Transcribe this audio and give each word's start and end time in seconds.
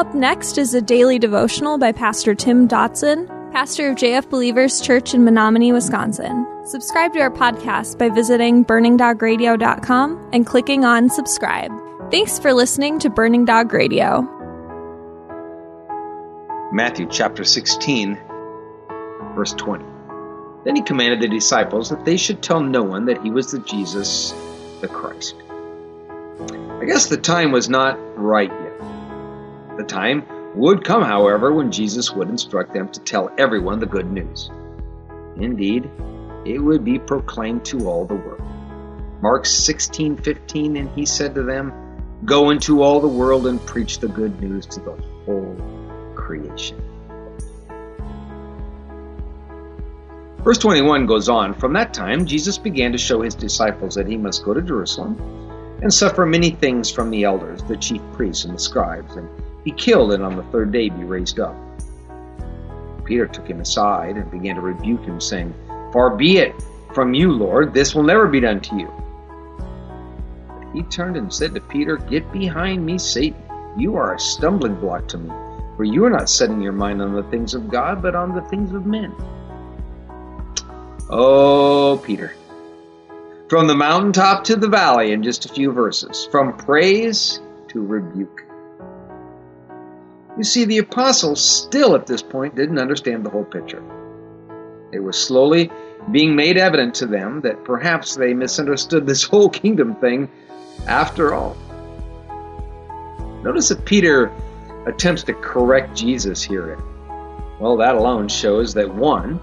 Up 0.00 0.14
next 0.14 0.56
is 0.56 0.72
a 0.72 0.80
daily 0.80 1.18
devotional 1.18 1.76
by 1.76 1.92
Pastor 1.92 2.34
Tim 2.34 2.66
Dotson, 2.66 3.28
pastor 3.52 3.90
of 3.90 3.96
JF 3.96 4.30
Believers 4.30 4.80
Church 4.80 5.12
in 5.12 5.24
Menominee, 5.24 5.72
Wisconsin. 5.72 6.46
Subscribe 6.64 7.12
to 7.12 7.20
our 7.20 7.30
podcast 7.30 7.98
by 7.98 8.08
visiting 8.08 8.64
burningdogradio.com 8.64 10.30
and 10.32 10.46
clicking 10.46 10.86
on 10.86 11.10
subscribe. 11.10 11.70
Thanks 12.10 12.38
for 12.38 12.54
listening 12.54 12.98
to 13.00 13.10
Burning 13.10 13.44
Dog 13.44 13.74
Radio. 13.74 14.22
Matthew 16.72 17.06
chapter 17.06 17.44
16, 17.44 18.18
verse 19.34 19.52
20. 19.52 19.84
Then 20.64 20.76
he 20.76 20.82
commanded 20.82 21.20
the 21.20 21.28
disciples 21.28 21.90
that 21.90 22.06
they 22.06 22.16
should 22.16 22.42
tell 22.42 22.60
no 22.60 22.82
one 22.82 23.04
that 23.04 23.20
he 23.20 23.30
was 23.30 23.52
the 23.52 23.58
Jesus, 23.58 24.32
the 24.80 24.88
Christ. 24.88 25.34
I 26.80 26.86
guess 26.86 27.04
the 27.04 27.18
time 27.18 27.52
was 27.52 27.68
not 27.68 27.98
right 28.18 28.50
yet. 28.50 28.89
The 29.80 29.86
time 29.86 30.24
would 30.56 30.84
come, 30.84 31.00
however, 31.00 31.54
when 31.54 31.72
Jesus 31.72 32.12
would 32.12 32.28
instruct 32.28 32.74
them 32.74 32.90
to 32.90 33.00
tell 33.00 33.30
everyone 33.38 33.78
the 33.78 33.86
good 33.86 34.12
news. 34.12 34.50
Indeed, 35.36 35.88
it 36.44 36.58
would 36.58 36.84
be 36.84 36.98
proclaimed 36.98 37.64
to 37.64 37.88
all 37.88 38.04
the 38.04 38.14
world. 38.14 38.42
Mark 39.22 39.46
16:15 39.46 40.76
and 40.76 40.90
he 40.90 41.06
said 41.06 41.34
to 41.34 41.44
them, 41.44 41.72
"Go 42.26 42.50
into 42.50 42.82
all 42.82 43.00
the 43.00 43.08
world 43.08 43.46
and 43.46 43.58
preach 43.64 44.00
the 44.00 44.08
good 44.08 44.38
news 44.42 44.66
to 44.66 44.80
the 44.80 44.94
whole 45.24 45.56
creation." 46.14 46.76
Verse 50.44 50.58
21 50.58 51.06
goes 51.06 51.30
on 51.30 51.54
From 51.54 51.72
that 51.72 51.94
time, 51.94 52.26
Jesus 52.26 52.58
began 52.58 52.92
to 52.92 52.98
show 52.98 53.22
his 53.22 53.34
disciples 53.34 53.94
that 53.94 54.06
he 54.06 54.18
must 54.18 54.44
go 54.44 54.52
to 54.52 54.60
Jerusalem 54.60 55.16
and 55.80 55.90
suffer 55.90 56.26
many 56.26 56.50
things 56.50 56.90
from 56.90 57.08
the 57.10 57.24
elders, 57.24 57.62
the 57.62 57.78
chief 57.78 58.02
priests, 58.12 58.44
and 58.44 58.52
the 58.52 58.58
scribes, 58.58 59.16
and 59.16 59.26
be 59.64 59.72
killed, 59.72 60.12
and 60.12 60.22
on 60.22 60.36
the 60.36 60.42
third 60.44 60.72
day 60.72 60.88
be 60.88 61.04
raised 61.04 61.40
up. 61.40 61.56
Peter 63.04 63.26
took 63.26 63.46
him 63.48 63.60
aside 63.60 64.16
and 64.16 64.30
began 64.30 64.54
to 64.54 64.60
rebuke 64.60 65.04
him, 65.04 65.20
saying, 65.20 65.54
Far 65.92 66.16
be 66.16 66.38
it 66.38 66.54
from 66.94 67.14
you, 67.14 67.32
Lord, 67.32 67.72
this 67.72 67.94
will 67.94 68.02
never 68.02 68.26
be 68.26 68.40
done 68.40 68.60
to 68.60 68.76
you. 68.76 68.92
But 70.48 70.74
he 70.74 70.82
turned 70.84 71.16
and 71.16 71.32
said 71.32 71.54
to 71.54 71.60
Peter, 71.60 71.96
Get 71.96 72.30
behind 72.32 72.84
me, 72.84 72.98
Satan. 72.98 73.42
You 73.76 73.96
are 73.96 74.14
a 74.14 74.20
stumbling 74.20 74.74
block 74.74 75.06
to 75.08 75.18
me, 75.18 75.30
for 75.76 75.84
you 75.84 76.04
are 76.04 76.10
not 76.10 76.28
setting 76.28 76.60
your 76.60 76.72
mind 76.72 77.00
on 77.00 77.14
the 77.14 77.22
things 77.24 77.54
of 77.54 77.70
God, 77.70 78.02
but 78.02 78.16
on 78.16 78.34
the 78.34 78.42
things 78.42 78.72
of 78.72 78.86
men. 78.86 79.14
Oh, 81.08 82.00
Peter. 82.04 82.34
From 83.48 83.66
the 83.66 83.74
mountaintop 83.74 84.44
to 84.44 84.56
the 84.56 84.68
valley 84.68 85.12
in 85.12 85.22
just 85.22 85.44
a 85.44 85.48
few 85.48 85.72
verses, 85.72 86.28
from 86.30 86.56
praise 86.56 87.40
to 87.68 87.84
rebuke. 87.84 88.44
You 90.40 90.44
see, 90.44 90.64
the 90.64 90.78
apostles 90.78 91.44
still 91.44 91.94
at 91.94 92.06
this 92.06 92.22
point 92.22 92.56
didn't 92.56 92.78
understand 92.78 93.26
the 93.26 93.28
whole 93.28 93.44
picture. 93.44 93.82
It 94.90 95.00
was 95.00 95.22
slowly 95.22 95.70
being 96.10 96.34
made 96.34 96.56
evident 96.56 96.94
to 96.94 97.06
them 97.06 97.42
that 97.42 97.62
perhaps 97.62 98.14
they 98.16 98.32
misunderstood 98.32 99.06
this 99.06 99.22
whole 99.30 99.50
kingdom 99.50 99.96
thing 99.96 100.30
after 100.86 101.34
all. 101.34 101.58
Notice 103.44 103.68
that 103.68 103.84
Peter 103.84 104.32
attempts 104.86 105.24
to 105.24 105.34
correct 105.34 105.94
Jesus 105.94 106.42
here. 106.42 106.82
Well, 107.60 107.76
that 107.76 107.94
alone 107.94 108.26
shows 108.28 108.72
that 108.72 108.94
one, 108.94 109.38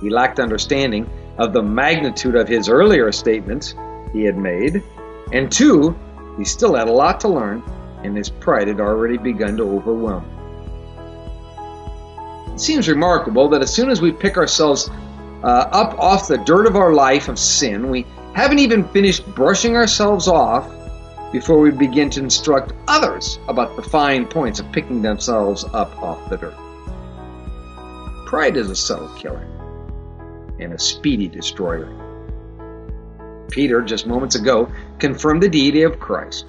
he 0.00 0.08
lacked 0.08 0.40
understanding 0.40 1.10
of 1.36 1.52
the 1.52 1.62
magnitude 1.62 2.36
of 2.36 2.48
his 2.48 2.70
earlier 2.70 3.12
statements 3.12 3.74
he 4.14 4.22
had 4.22 4.38
made. 4.38 4.82
And 5.30 5.52
two, 5.52 5.94
he 6.38 6.46
still 6.46 6.74
had 6.74 6.88
a 6.88 6.92
lot 6.92 7.20
to 7.20 7.28
learn, 7.28 7.62
and 8.02 8.16
his 8.16 8.30
pride 8.30 8.68
had 8.68 8.80
already 8.80 9.18
begun 9.18 9.58
to 9.58 9.64
overwhelm. 9.64 10.36
It 12.58 12.62
seems 12.62 12.88
remarkable 12.88 13.48
that 13.50 13.62
as 13.62 13.72
soon 13.72 13.88
as 13.88 14.02
we 14.02 14.10
pick 14.10 14.36
ourselves 14.36 14.90
uh, 15.44 15.46
up 15.46 15.96
off 15.96 16.26
the 16.26 16.38
dirt 16.38 16.66
of 16.66 16.74
our 16.74 16.92
life 16.92 17.28
of 17.28 17.38
sin, 17.38 17.88
we 17.88 18.04
haven't 18.34 18.58
even 18.58 18.82
finished 18.88 19.24
brushing 19.32 19.76
ourselves 19.76 20.26
off 20.26 20.68
before 21.30 21.60
we 21.60 21.70
begin 21.70 22.10
to 22.10 22.20
instruct 22.20 22.72
others 22.88 23.38
about 23.46 23.76
the 23.76 23.82
fine 23.82 24.26
points 24.26 24.58
of 24.58 24.72
picking 24.72 25.02
themselves 25.02 25.62
up 25.72 25.96
off 26.02 26.28
the 26.30 26.36
dirt. 26.36 26.56
Pride 28.26 28.56
is 28.56 28.68
a 28.70 28.74
subtle 28.74 29.08
killer 29.10 29.46
and 30.58 30.72
a 30.72 30.78
speedy 30.80 31.28
destroyer. 31.28 31.88
Peter, 33.52 33.82
just 33.82 34.04
moments 34.04 34.34
ago, 34.34 34.68
confirmed 34.98 35.44
the 35.44 35.48
deity 35.48 35.82
of 35.82 36.00
Christ, 36.00 36.46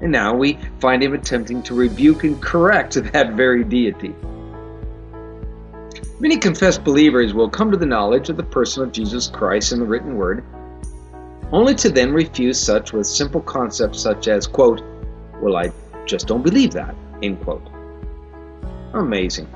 and 0.00 0.10
now 0.10 0.34
we 0.34 0.58
find 0.80 1.02
him 1.02 1.12
attempting 1.12 1.62
to 1.64 1.74
rebuke 1.74 2.24
and 2.24 2.40
correct 2.40 2.94
that 3.12 3.34
very 3.34 3.64
deity. 3.64 4.14
Many 6.22 6.38
confessed 6.38 6.84
believers 6.84 7.34
will 7.34 7.50
come 7.50 7.72
to 7.72 7.76
the 7.76 7.84
knowledge 7.84 8.30
of 8.30 8.36
the 8.38 8.44
person 8.44 8.84
of 8.84 8.92
Jesus 8.92 9.26
Christ 9.26 9.72
in 9.72 9.80
the 9.80 9.84
written 9.84 10.16
word, 10.16 10.44
only 11.50 11.74
to 11.74 11.90
then 11.90 12.12
refuse 12.12 12.58
such 12.58 12.92
with 12.92 13.06
simple 13.06 13.40
concepts 13.42 14.00
such 14.00 14.28
as, 14.28 14.46
quote, 14.46 14.82
well, 15.42 15.56
I 15.56 15.72
just 16.06 16.28
don't 16.28 16.42
believe 16.42 16.72
that, 16.74 16.94
end 17.22 17.42
quote. 17.42 17.68
Amazing 18.94 19.48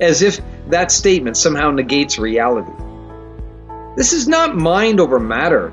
as 0.00 0.22
if 0.22 0.40
that 0.68 0.92
statement 0.92 1.36
somehow 1.36 1.70
negates 1.70 2.18
reality. 2.18 2.72
This 3.96 4.12
is 4.12 4.28
not 4.28 4.56
mind 4.56 5.00
over 5.00 5.18
matter. 5.18 5.72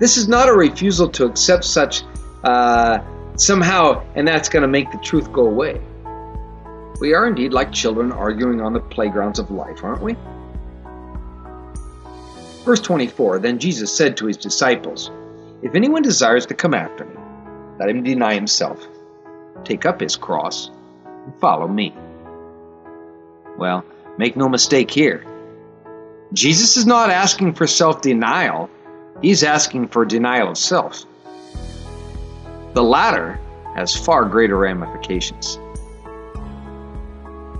This 0.00 0.16
is 0.16 0.26
not 0.26 0.48
a 0.48 0.52
refusal 0.52 1.08
to 1.10 1.26
accept 1.26 1.64
such 1.64 2.02
uh, 2.42 2.98
somehow, 3.36 4.04
and 4.16 4.26
that's 4.26 4.48
going 4.48 4.62
to 4.62 4.68
make 4.68 4.90
the 4.90 4.98
truth 4.98 5.32
go 5.32 5.46
away. 5.46 5.80
We 7.00 7.12
are 7.14 7.26
indeed 7.26 7.52
like 7.52 7.72
children 7.72 8.12
arguing 8.12 8.60
on 8.60 8.72
the 8.72 8.80
playgrounds 8.80 9.38
of 9.38 9.50
life, 9.50 9.82
aren't 9.82 10.02
we? 10.02 10.16
Verse 12.64 12.80
24 12.80 13.40
Then 13.40 13.58
Jesus 13.58 13.94
said 13.94 14.16
to 14.16 14.26
his 14.26 14.36
disciples, 14.36 15.10
If 15.62 15.74
anyone 15.74 16.02
desires 16.02 16.46
to 16.46 16.54
come 16.54 16.72
after 16.72 17.04
me, 17.04 17.16
let 17.78 17.88
him 17.88 18.02
deny 18.02 18.34
himself, 18.34 18.86
take 19.64 19.84
up 19.84 20.00
his 20.00 20.16
cross, 20.16 20.70
and 21.04 21.34
follow 21.40 21.66
me. 21.66 21.94
Well, 23.58 23.84
make 24.16 24.36
no 24.36 24.48
mistake 24.48 24.90
here. 24.90 25.24
Jesus 26.32 26.76
is 26.76 26.86
not 26.86 27.10
asking 27.10 27.54
for 27.54 27.66
self 27.66 28.02
denial, 28.02 28.70
he's 29.20 29.42
asking 29.42 29.88
for 29.88 30.04
denial 30.04 30.50
of 30.50 30.58
self. 30.58 31.04
The 32.74 32.82
latter 32.82 33.40
has 33.74 33.94
far 33.94 34.24
greater 34.24 34.56
ramifications. 34.56 35.58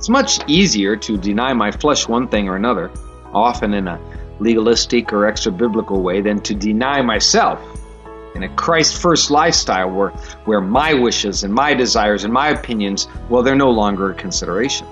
It's 0.04 0.10
much 0.10 0.38
easier 0.47 0.97
to 0.97 1.16
deny 1.16 1.54
my 1.54 1.70
flesh 1.70 2.06
one 2.06 2.28
thing 2.28 2.50
or 2.50 2.56
another, 2.56 2.91
often 3.32 3.72
in 3.72 3.88
a 3.88 3.98
legalistic 4.38 5.15
or 5.15 5.25
extra 5.25 5.50
biblical 5.50 6.03
way, 6.03 6.20
than 6.20 6.42
to 6.42 6.54
deny 6.54 7.00
myself 7.00 7.59
in 8.34 8.43
a 8.43 8.54
Christ 8.54 9.00
first 9.00 9.31
lifestyle 9.31 9.91
where, 9.91 10.10
where 10.44 10.60
my 10.60 10.93
wishes 10.93 11.43
and 11.43 11.54
my 11.54 11.72
desires 11.72 12.25
and 12.25 12.34
my 12.34 12.50
opinions, 12.50 13.09
well, 13.31 13.43
they're 13.43 13.54
no 13.54 13.70
longer 13.70 14.10
a 14.10 14.14
consideration. 14.14 14.87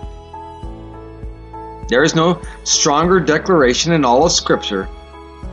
There 1.89 2.05
is 2.05 2.15
no 2.15 2.41
stronger 2.65 3.21
declaration 3.21 3.93
in 3.93 4.07
all 4.07 4.25
of 4.25 4.33
Scripture 4.33 4.89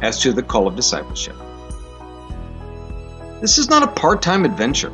as 0.01 0.21
to 0.21 0.31
the 0.31 0.41
call 0.41 0.67
of 0.67 0.77
discipleship. 0.77 1.35
This 3.41 3.57
is 3.57 3.69
not 3.69 3.83
a 3.83 3.87
part 3.87 4.21
time 4.21 4.45
adventure, 4.45 4.93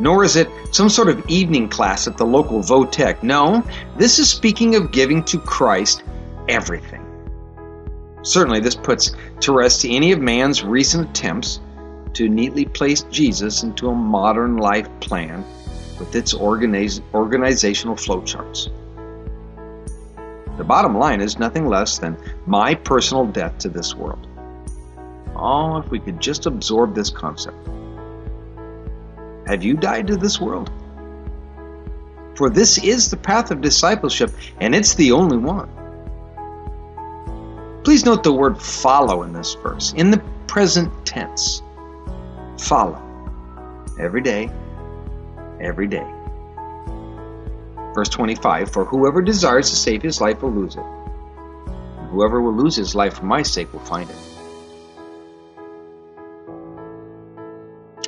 nor 0.00 0.24
is 0.24 0.36
it 0.36 0.48
some 0.72 0.88
sort 0.88 1.08
of 1.08 1.24
evening 1.28 1.68
class 1.68 2.06
at 2.06 2.16
the 2.16 2.26
local 2.26 2.60
Votech. 2.60 3.22
No, 3.22 3.64
this 3.96 4.18
is 4.18 4.28
speaking 4.28 4.74
of 4.74 4.92
giving 4.92 5.22
to 5.24 5.38
Christ 5.38 6.02
everything. 6.48 7.00
Certainly, 8.22 8.60
this 8.60 8.74
puts 8.74 9.12
to 9.40 9.52
rest 9.52 9.84
any 9.84 10.12
of 10.12 10.20
man's 10.20 10.64
recent 10.64 11.10
attempts 11.10 11.60
to 12.14 12.28
neatly 12.28 12.64
place 12.64 13.02
Jesus 13.10 13.62
into 13.62 13.88
a 13.88 13.94
modern 13.94 14.56
life 14.56 14.88
plan 15.00 15.44
with 15.98 16.14
its 16.14 16.32
organiz- 16.32 17.02
organizational 17.12 17.96
flowcharts. 17.96 18.70
The 20.56 20.64
bottom 20.64 20.96
line 20.96 21.20
is 21.20 21.38
nothing 21.38 21.66
less 21.66 21.98
than 21.98 22.16
my 22.46 22.74
personal 22.74 23.26
death 23.26 23.58
to 23.58 23.68
this 23.68 23.94
world. 23.94 24.26
Oh, 25.36 25.78
if 25.78 25.90
we 25.90 25.98
could 25.98 26.20
just 26.20 26.46
absorb 26.46 26.94
this 26.94 27.10
concept. 27.10 27.56
Have 29.46 29.62
you 29.62 29.74
died 29.74 30.06
to 30.06 30.16
this 30.16 30.40
world? 30.40 30.70
For 32.36 32.50
this 32.50 32.82
is 32.82 33.10
the 33.10 33.16
path 33.16 33.50
of 33.50 33.60
discipleship, 33.60 34.32
and 34.60 34.74
it's 34.74 34.94
the 34.94 35.12
only 35.12 35.36
one. 35.36 35.68
Please 37.84 38.04
note 38.04 38.22
the 38.22 38.32
word 38.32 38.60
follow 38.60 39.22
in 39.22 39.32
this 39.32 39.54
verse, 39.54 39.92
in 39.92 40.10
the 40.10 40.22
present 40.46 41.06
tense. 41.06 41.62
Follow. 42.58 43.00
Every 44.00 44.22
day, 44.22 44.50
every 45.60 45.86
day. 45.86 46.06
Verse 47.94 48.08
25 48.08 48.72
For 48.72 48.84
whoever 48.84 49.22
desires 49.22 49.70
to 49.70 49.76
save 49.76 50.02
his 50.02 50.20
life 50.20 50.42
will 50.42 50.52
lose 50.52 50.74
it, 50.74 50.82
and 50.82 52.08
whoever 52.10 52.40
will 52.40 52.54
lose 52.54 52.74
his 52.74 52.94
life 52.94 53.18
for 53.18 53.26
my 53.26 53.42
sake 53.42 53.72
will 53.72 53.80
find 53.80 54.08
it. 54.08 54.16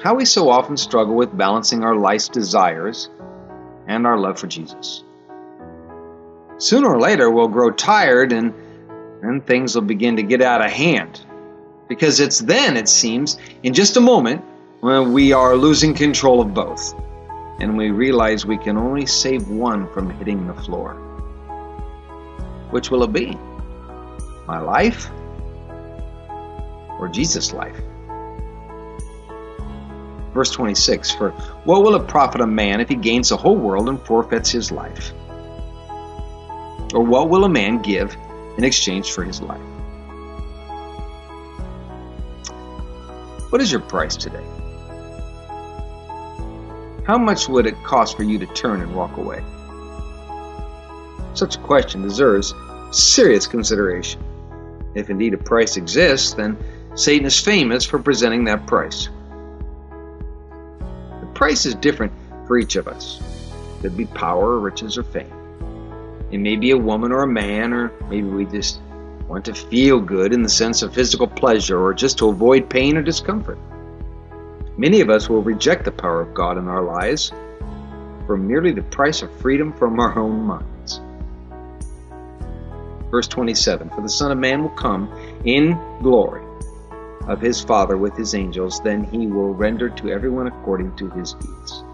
How 0.07 0.15
we 0.15 0.25
so 0.25 0.49
often 0.49 0.77
struggle 0.77 1.17
with 1.17 1.37
balancing 1.37 1.83
our 1.83 1.97
life's 1.97 2.29
desires 2.29 3.11
and 3.89 4.07
our 4.07 4.17
love 4.17 4.39
for 4.39 4.47
Jesus. 4.47 5.03
Sooner 6.59 6.89
or 6.89 7.01
later, 7.01 7.29
we'll 7.29 7.49
grow 7.49 7.73
tired 7.73 8.31
and 8.31 8.55
then 9.21 9.41
things 9.41 9.75
will 9.75 9.83
begin 9.83 10.15
to 10.15 10.23
get 10.23 10.41
out 10.41 10.65
of 10.65 10.71
hand. 10.71 11.21
Because 11.89 12.21
it's 12.21 12.39
then, 12.39 12.77
it 12.77 12.89
seems, 12.89 13.37
in 13.65 13.75
just 13.75 13.97
a 13.97 14.01
moment, 14.01 14.45
when 14.79 15.13
we 15.13 15.33
are 15.33 15.57
losing 15.57 15.93
control 15.93 16.41
of 16.41 16.55
both 16.55 16.95
and 17.59 17.77
we 17.77 17.91
realize 17.91 18.47
we 18.47 18.59
can 18.59 18.77
only 18.77 19.07
save 19.07 19.49
one 19.49 19.93
from 19.93 20.11
hitting 20.11 20.47
the 20.47 20.55
floor. 20.55 20.95
Which 22.71 22.93
will 22.93 23.03
it 23.03 23.13
be? 23.13 23.37
My 24.47 24.61
life 24.61 25.11
or 27.01 27.09
Jesus' 27.09 27.53
life? 27.53 27.81
Verse 30.37 30.51
26 30.51 31.13
For 31.13 31.31
what 31.65 31.83
will 31.83 31.97
it 31.97 32.07
profit 32.09 32.43
a 32.43 32.47
man 32.47 32.83
if 32.83 32.91
he 32.91 32.95
gains 32.95 33.31
the 33.31 33.39
whole 33.39 33.57
world 33.57 33.89
and 33.89 33.99
forfeits 34.03 34.51
his 34.51 34.71
life? 34.71 35.15
Or 36.93 37.03
what 37.03 37.31
will 37.31 37.45
a 37.45 37.49
man 37.49 37.81
give 37.81 38.15
in 38.59 38.63
exchange 38.63 39.13
for 39.13 39.25
his 39.25 39.41
life? 39.41 39.59
What 43.49 43.63
is 43.63 43.73
your 43.73 43.81
price 43.81 44.15
today? 44.15 44.45
How 47.07 47.17
much 47.17 47.49
would 47.49 47.65
it 47.65 47.83
cost 47.83 48.19
for 48.19 48.23
you 48.23 48.39
to 48.39 48.47
turn 48.49 48.83
and 48.83 48.95
walk 48.95 49.17
away? 49.17 49.43
Such 51.33 51.57
a 51.57 51.61
question 51.61 52.03
deserves 52.03 52.55
serious 52.91 53.47
consideration. 53.47 54.23
If 54.95 55.09
indeed 55.09 55.33
a 55.33 55.39
price 55.39 55.79
exists, 55.79 56.35
then 56.35 56.59
Satan 56.95 57.27
is 57.27 57.41
famous 57.41 57.87
for 57.87 57.99
presenting 57.99 58.45
that 58.45 58.67
price. 58.67 59.09
Price 61.37 61.67
is 61.67 61.75
different 61.75 62.15
for 62.47 62.57
each 62.57 62.77
of 62.77 62.89
us. 62.89 63.21
It 63.21 63.83
could 63.83 63.97
be 63.99 64.07
power, 64.07 64.59
riches, 64.59 64.97
or 64.97 65.03
fame. 65.03 65.31
It 66.31 66.39
may 66.39 66.57
be 66.57 66.71
a 66.71 66.79
woman 66.79 67.13
or 67.13 67.25
a 67.25 67.29
man, 67.29 67.75
or 67.75 67.93
maybe 68.09 68.27
we 68.27 68.47
just 68.47 68.81
want 69.29 69.45
to 69.45 69.53
feel 69.53 70.01
good 70.01 70.33
in 70.33 70.43
the 70.43 70.49
sense 70.49 70.81
of 70.81 70.95
physical 70.95 71.27
pleasure, 71.27 71.79
or 71.79 71.93
just 71.93 72.17
to 72.19 72.31
avoid 72.31 72.71
pain 72.71 72.97
or 72.97 73.03
discomfort. 73.03 73.59
Many 74.79 75.03
of 75.03 75.11
us 75.11 75.29
will 75.29 75.43
reject 75.43 75.85
the 75.85 75.93
power 75.93 76.23
of 76.23 76.33
God 76.33 76.57
in 76.57 76.69
our 76.69 76.83
lives 76.83 77.31
for 78.27 78.39
merely 78.39 78.73
the 78.73 78.85
price 78.85 79.21
of 79.21 79.31
freedom 79.39 79.75
from 79.75 80.01
our 80.01 80.19
own 80.19 80.41
minds. 80.41 81.03
Verse 83.11 83.29
27 83.29 83.91
For 83.91 84.01
the 84.01 84.09
Son 84.09 84.33
of 84.33 84.39
Man 84.39 84.63
will 84.63 84.71
come 84.71 85.13
in 85.45 85.79
glory 86.01 86.46
of 87.27 87.41
his 87.41 87.61
Father 87.61 87.97
with 87.97 88.17
his 88.17 88.35
angels, 88.35 88.81
then 88.81 89.05
he 89.05 89.27
will 89.27 89.55
render 89.55 89.89
to 89.89 90.11
everyone 90.11 90.47
according 90.47 90.95
to 90.97 91.11
his 91.11 91.35
deeds. 91.35 91.85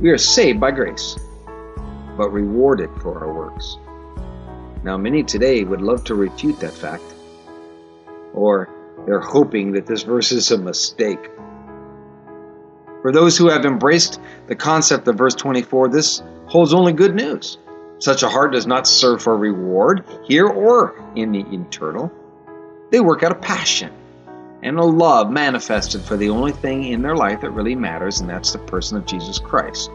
We 0.00 0.10
are 0.10 0.18
saved 0.18 0.60
by 0.60 0.72
grace, 0.72 1.16
but 2.16 2.30
rewarded 2.30 2.90
for 3.00 3.20
our 3.20 3.32
works. 3.32 3.78
Now, 4.82 4.96
many 4.96 5.22
today 5.22 5.62
would 5.62 5.80
love 5.80 6.04
to 6.04 6.14
refute 6.14 6.58
that 6.60 6.72
fact, 6.72 7.04
or 8.34 8.68
they're 9.06 9.20
hoping 9.20 9.72
that 9.72 9.86
this 9.86 10.02
verse 10.02 10.32
is 10.32 10.50
a 10.50 10.58
mistake. 10.58 11.30
For 13.02 13.12
those 13.12 13.36
who 13.36 13.48
have 13.48 13.64
embraced 13.64 14.20
the 14.46 14.56
concept 14.56 15.08
of 15.08 15.16
verse 15.16 15.34
24, 15.34 15.88
this 15.88 16.22
holds 16.46 16.72
only 16.72 16.92
good 16.92 17.14
news. 17.14 17.58
Such 18.02 18.24
a 18.24 18.28
heart 18.28 18.50
does 18.50 18.66
not 18.66 18.88
serve 18.88 19.22
for 19.22 19.36
reward, 19.36 20.04
here 20.24 20.48
or 20.48 21.00
in 21.14 21.30
the 21.30 21.44
eternal. 21.52 22.10
They 22.90 22.98
work 22.98 23.22
out 23.22 23.30
a 23.30 23.36
passion 23.36 23.92
and 24.60 24.76
a 24.76 24.82
love 24.82 25.30
manifested 25.30 26.02
for 26.02 26.16
the 26.16 26.30
only 26.30 26.50
thing 26.50 26.82
in 26.82 27.00
their 27.00 27.14
life 27.14 27.42
that 27.42 27.52
really 27.52 27.76
matters, 27.76 28.18
and 28.18 28.28
that's 28.28 28.50
the 28.52 28.58
person 28.58 28.96
of 28.98 29.06
Jesus 29.06 29.38
Christ. 29.38 29.88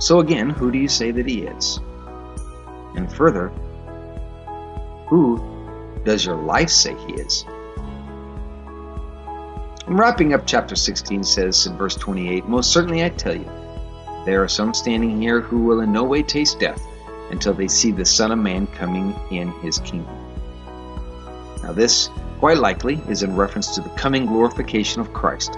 So, 0.00 0.18
again, 0.18 0.50
who 0.50 0.72
do 0.72 0.78
you 0.78 0.88
say 0.88 1.12
that 1.12 1.28
He 1.28 1.42
is? 1.42 1.78
And 2.96 3.08
further, 3.12 3.50
who 5.06 5.40
does 6.04 6.26
your 6.26 6.42
life 6.42 6.70
say 6.70 6.96
He 7.06 7.12
is? 7.12 7.44
And 9.86 9.96
wrapping 9.96 10.34
up 10.34 10.44
chapter 10.44 10.74
16 10.74 11.22
says 11.22 11.66
in 11.68 11.76
verse 11.76 11.94
28 11.94 12.46
Most 12.46 12.72
certainly 12.72 13.04
I 13.04 13.10
tell 13.10 13.36
you, 13.36 13.61
there 14.24 14.42
are 14.42 14.48
some 14.48 14.74
standing 14.74 15.20
here 15.20 15.40
who 15.40 15.62
will 15.64 15.80
in 15.80 15.92
no 15.92 16.04
way 16.04 16.22
taste 16.22 16.60
death 16.60 16.82
until 17.30 17.54
they 17.54 17.68
see 17.68 17.90
the 17.90 18.04
Son 18.04 18.30
of 18.30 18.38
Man 18.38 18.66
coming 18.68 19.14
in 19.30 19.50
his 19.60 19.78
kingdom. 19.78 20.16
Now, 21.62 21.72
this, 21.72 22.10
quite 22.38 22.58
likely, 22.58 23.00
is 23.08 23.22
in 23.22 23.34
reference 23.34 23.74
to 23.74 23.80
the 23.80 23.88
coming 23.90 24.26
glorification 24.26 25.00
of 25.00 25.12
Christ 25.12 25.56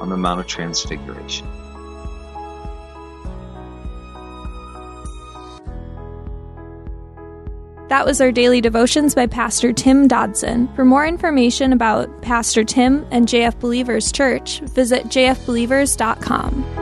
on 0.00 0.08
the 0.08 0.16
Mount 0.16 0.40
of 0.40 0.46
Transfiguration. 0.46 1.46
That 7.88 8.06
was 8.06 8.20
our 8.20 8.30
daily 8.30 8.60
devotions 8.60 9.16
by 9.16 9.26
Pastor 9.26 9.72
Tim 9.72 10.06
Dodson. 10.06 10.72
For 10.76 10.84
more 10.84 11.04
information 11.04 11.72
about 11.72 12.22
Pastor 12.22 12.62
Tim 12.62 13.04
and 13.10 13.26
JF 13.26 13.58
Believers 13.58 14.12
Church, 14.12 14.60
visit 14.60 15.06
jfbelievers.com. 15.06 16.79